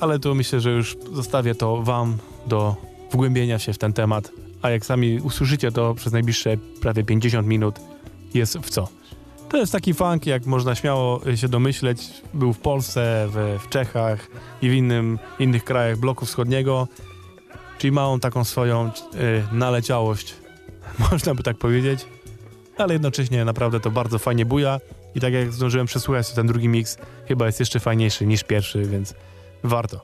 [0.00, 2.76] Ale to myślę, że już zostawię to wam do
[3.12, 4.30] wgłębienia się w ten temat.
[4.62, 7.80] A jak sami usłyszycie to przez najbliższe prawie 50 minut
[8.34, 8.88] jest w co.
[9.48, 12.22] To jest taki funk, jak można śmiało się domyśleć.
[12.34, 14.26] Był w Polsce, w, w Czechach
[14.62, 16.88] i w innym, innych krajach bloku wschodniego.
[17.78, 18.90] Czyli ma on taką swoją y,
[19.52, 20.34] naleciałość,
[21.10, 22.06] można by tak powiedzieć.
[22.78, 24.80] Ale jednocześnie naprawdę to bardzo fajnie buja.
[25.14, 28.84] I tak jak zdążyłem przesłuchać, to ten drugi mix chyba jest jeszcze fajniejszy niż pierwszy,
[28.84, 29.14] więc
[29.64, 30.00] warto.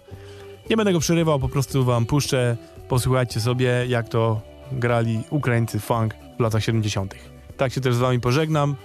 [0.70, 2.56] Nie będę go przerywał, po prostu wam puszczę.
[2.88, 4.40] Posłuchajcie sobie, jak to
[4.72, 7.14] grali Ukraińcy funk w latach 70.
[7.56, 8.76] Tak się też z wami pożegnam.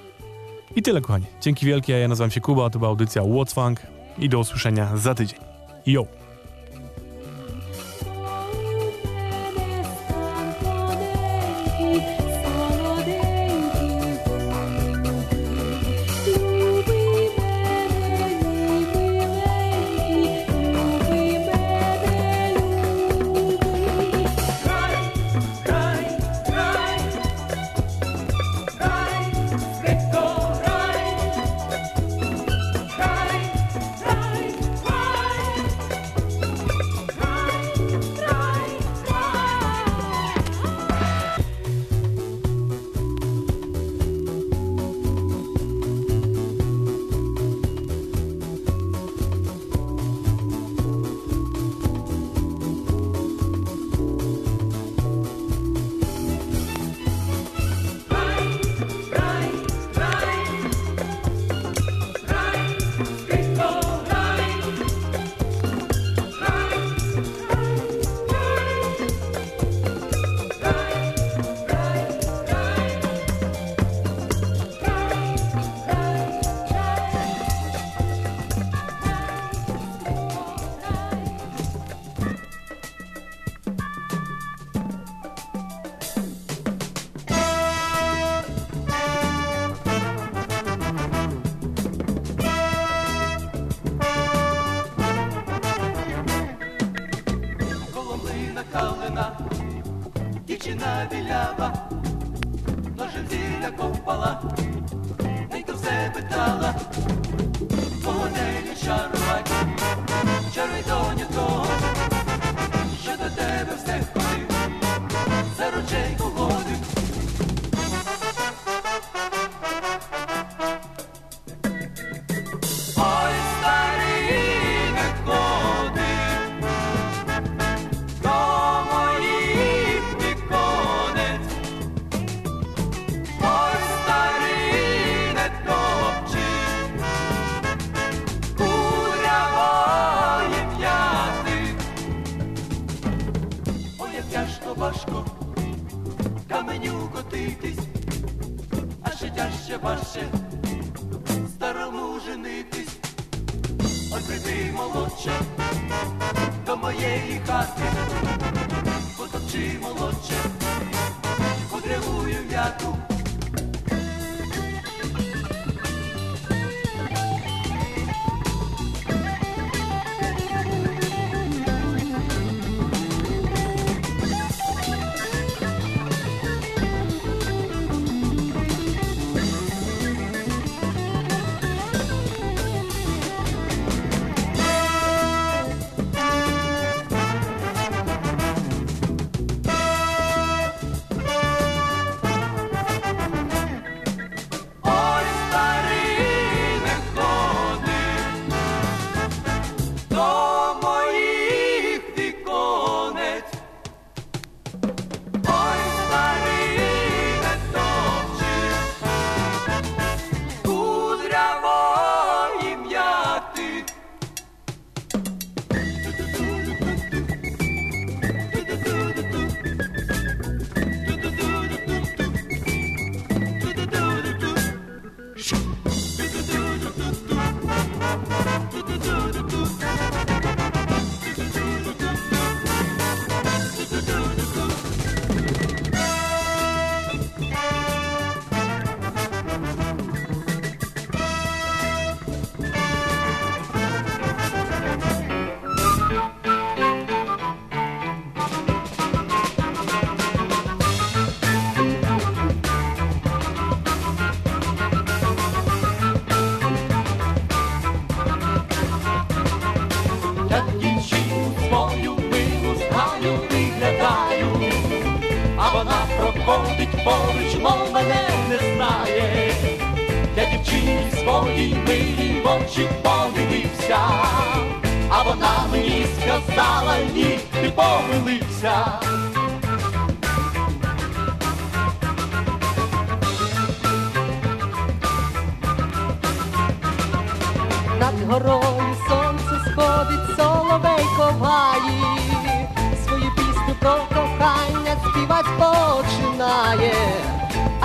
[0.75, 1.25] I tyle, kochani.
[1.41, 3.79] Dzięki wielkie, ja nazywam się Kuba, to była audycja What's Funk
[4.17, 5.39] i do usłyszenia za tydzień.
[5.85, 6.22] Yo!
[11.93, 12.22] Bye.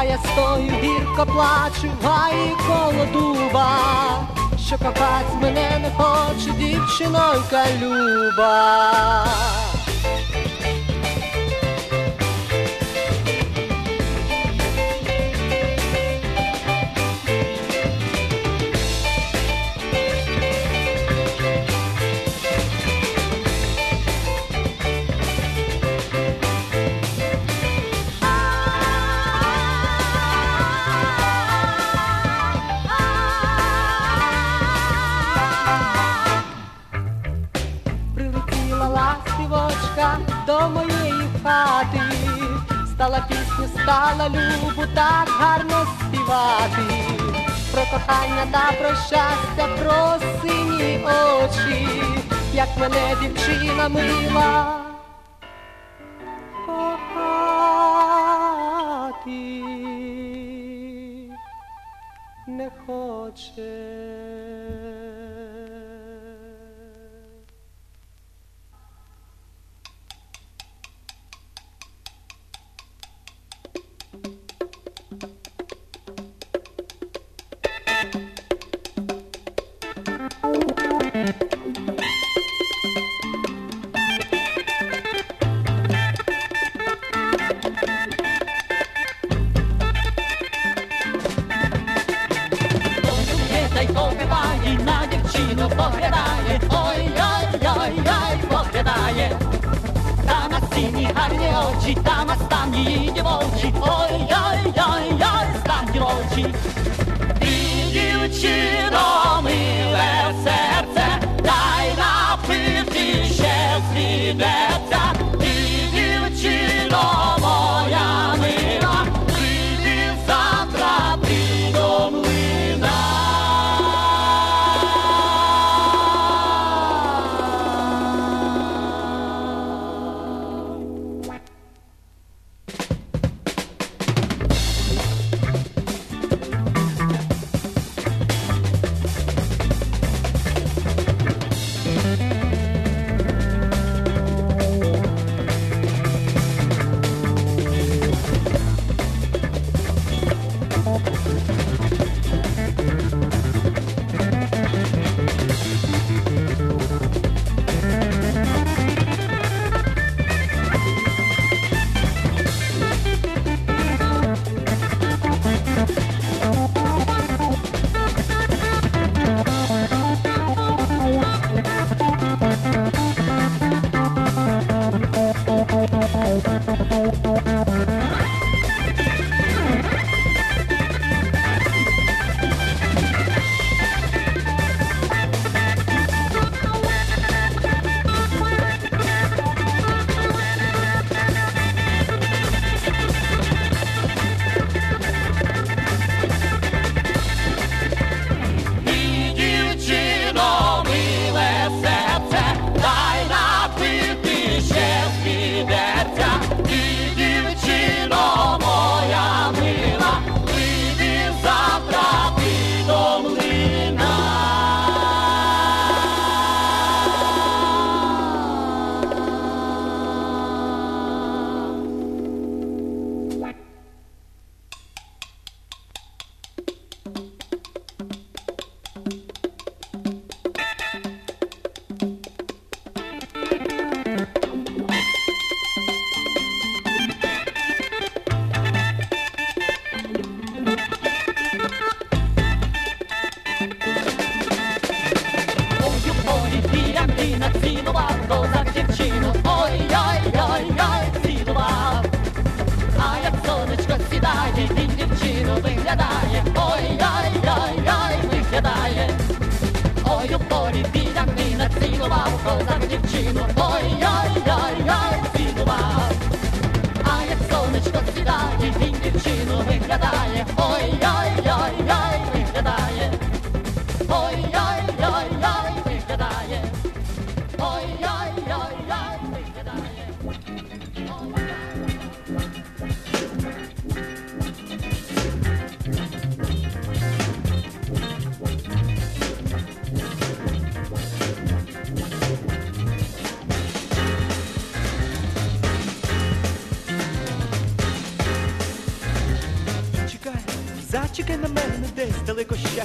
[0.01, 3.79] а я стою, гірко плачу, гаю коло дуба,
[4.67, 9.25] що копать мене не хоче дівчинонька люба.
[44.95, 46.95] так гарно співати,
[47.73, 51.89] про кохання та про щастя, про сині очі,
[52.55, 54.78] як мене дівчина мила.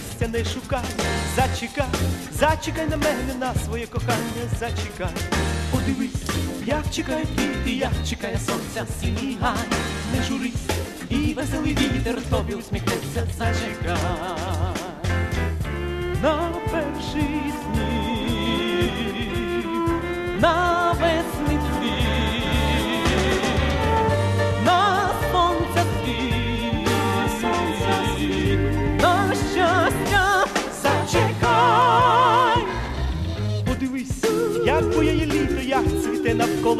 [0.03, 0.83] Щастя не шукай.
[1.35, 1.85] Зачекай,
[2.31, 5.13] зачекай на мене на своє кохання, зачекай.
[5.71, 6.21] Подивись,
[6.65, 9.57] як чекає квіти, як чекає сонця синій гай.
[10.15, 10.67] Не журись,
[11.09, 13.97] і веселий вітер тобі усміхнеться, зачекай.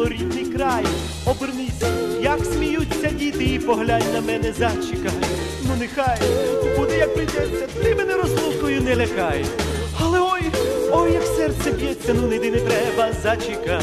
[0.02, 0.84] Рідний край.
[1.26, 1.82] Обернись,
[2.22, 5.12] як сміються діти, і поглянь на мене, зачекай.
[5.62, 6.18] Ну нехай
[6.78, 9.44] буде, як прийдеться, ти мене розлукою не лякай.
[10.00, 10.42] Але ой,
[10.92, 13.80] ой, як серце б'ється, ну не йди, не треба, зачекай.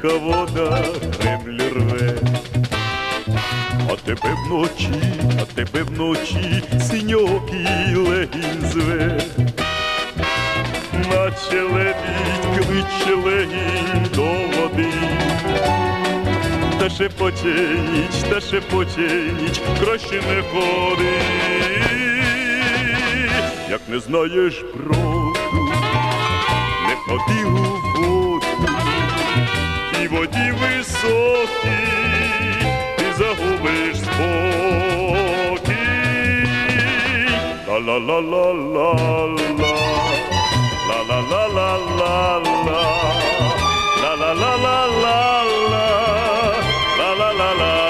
[0.00, 0.84] Тиха вода
[1.20, 2.18] Кремль рве.
[3.90, 4.90] А тебе вночі,
[5.40, 9.20] а тебе вночі синьокий легінь зве.
[10.92, 14.92] Наче лебідь кличе легінь до води.
[16.78, 21.20] Та шепоче ніч, та шепоче ніч, краще не ходи.
[23.70, 25.36] Як не знаєш броду,
[26.88, 27.78] не ходи у воду,
[28.14, 28.17] і
[30.18, 31.88] воді високій
[32.98, 35.68] ти загубиш спокій.
[37.68, 38.90] Ла-ла-ла-ла-ла-ла,
[40.88, 42.82] ла-ла-ла-ла-ла-ла,
[44.02, 45.86] ла-ла-ла-ла-ла-ла,
[46.98, 47.87] ла-ла-ла-ла-ла-ла-ла-ла.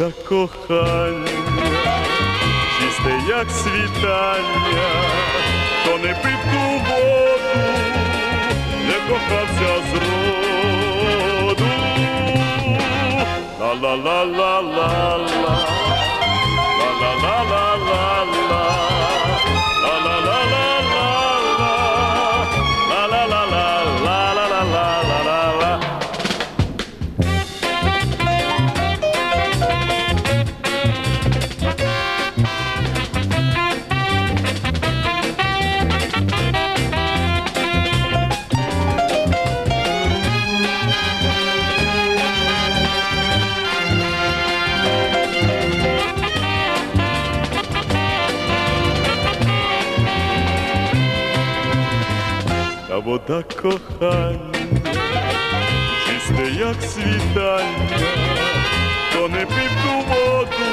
[0.00, 1.26] А вода кохання,
[2.78, 4.90] чисте, як світання,
[5.84, 6.58] то не пив ту
[6.88, 7.60] воду,
[8.86, 11.70] не кохався зроду.
[13.60, 14.90] Ла-ла-ла-ла-ла-ла,
[16.80, 18.89] ла-ла-ла-ла-ла-ла, ла-ла-ла-ла-ла-ла,
[53.10, 54.54] вода кохання,
[56.06, 57.98] чисте, як світання,
[59.10, 60.70] хто не пив ту воду,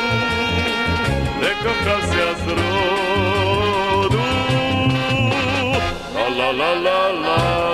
[1.41, 4.21] не кохався зроду.
[6.15, 7.66] Ла-ла-ла-ла-ла-ла,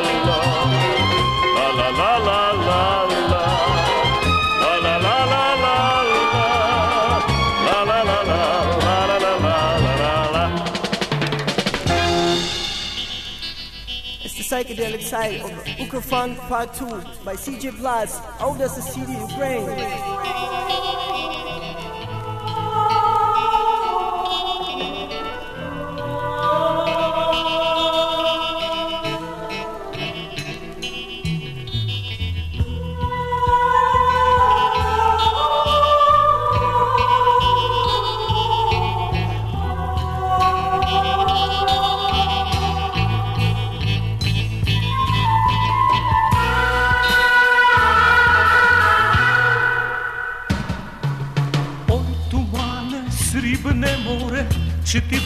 [14.54, 15.50] psychedelic side of
[15.82, 16.86] Ukafunk Part 2
[17.26, 20.43] by CJ Blas, out as the CD Ukraine.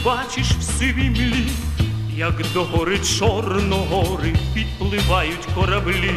[0.08, 1.48] Бачиш в сивій млі,
[2.16, 6.14] як до гори Чорногори підпливають кораблі,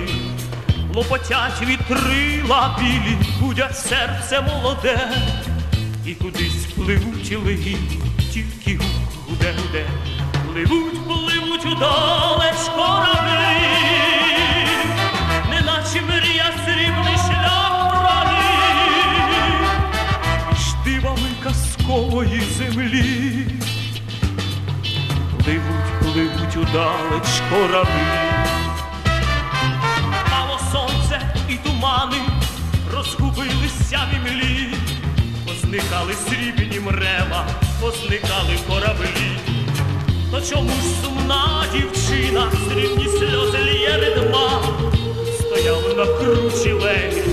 [0.95, 5.11] лопотять вітрила білі, будять серце молоде,
[6.05, 7.99] і кудись пливуть легіні,
[8.34, 8.80] тільки
[9.30, 9.85] гуде гуде,
[10.45, 12.31] пливуть, пливуть удалеч
[26.72, 28.07] удалеч кораблі.
[30.31, 32.18] Мало сонце і тумани
[32.95, 34.73] розгубилися в імлі.
[35.48, 37.45] Позникали срібні мрева,
[37.81, 39.38] позникали кораблі.
[40.31, 44.61] То чому ж сумна дівчина, срібні сльози лє редма,
[45.39, 47.23] стояв на кручі легі,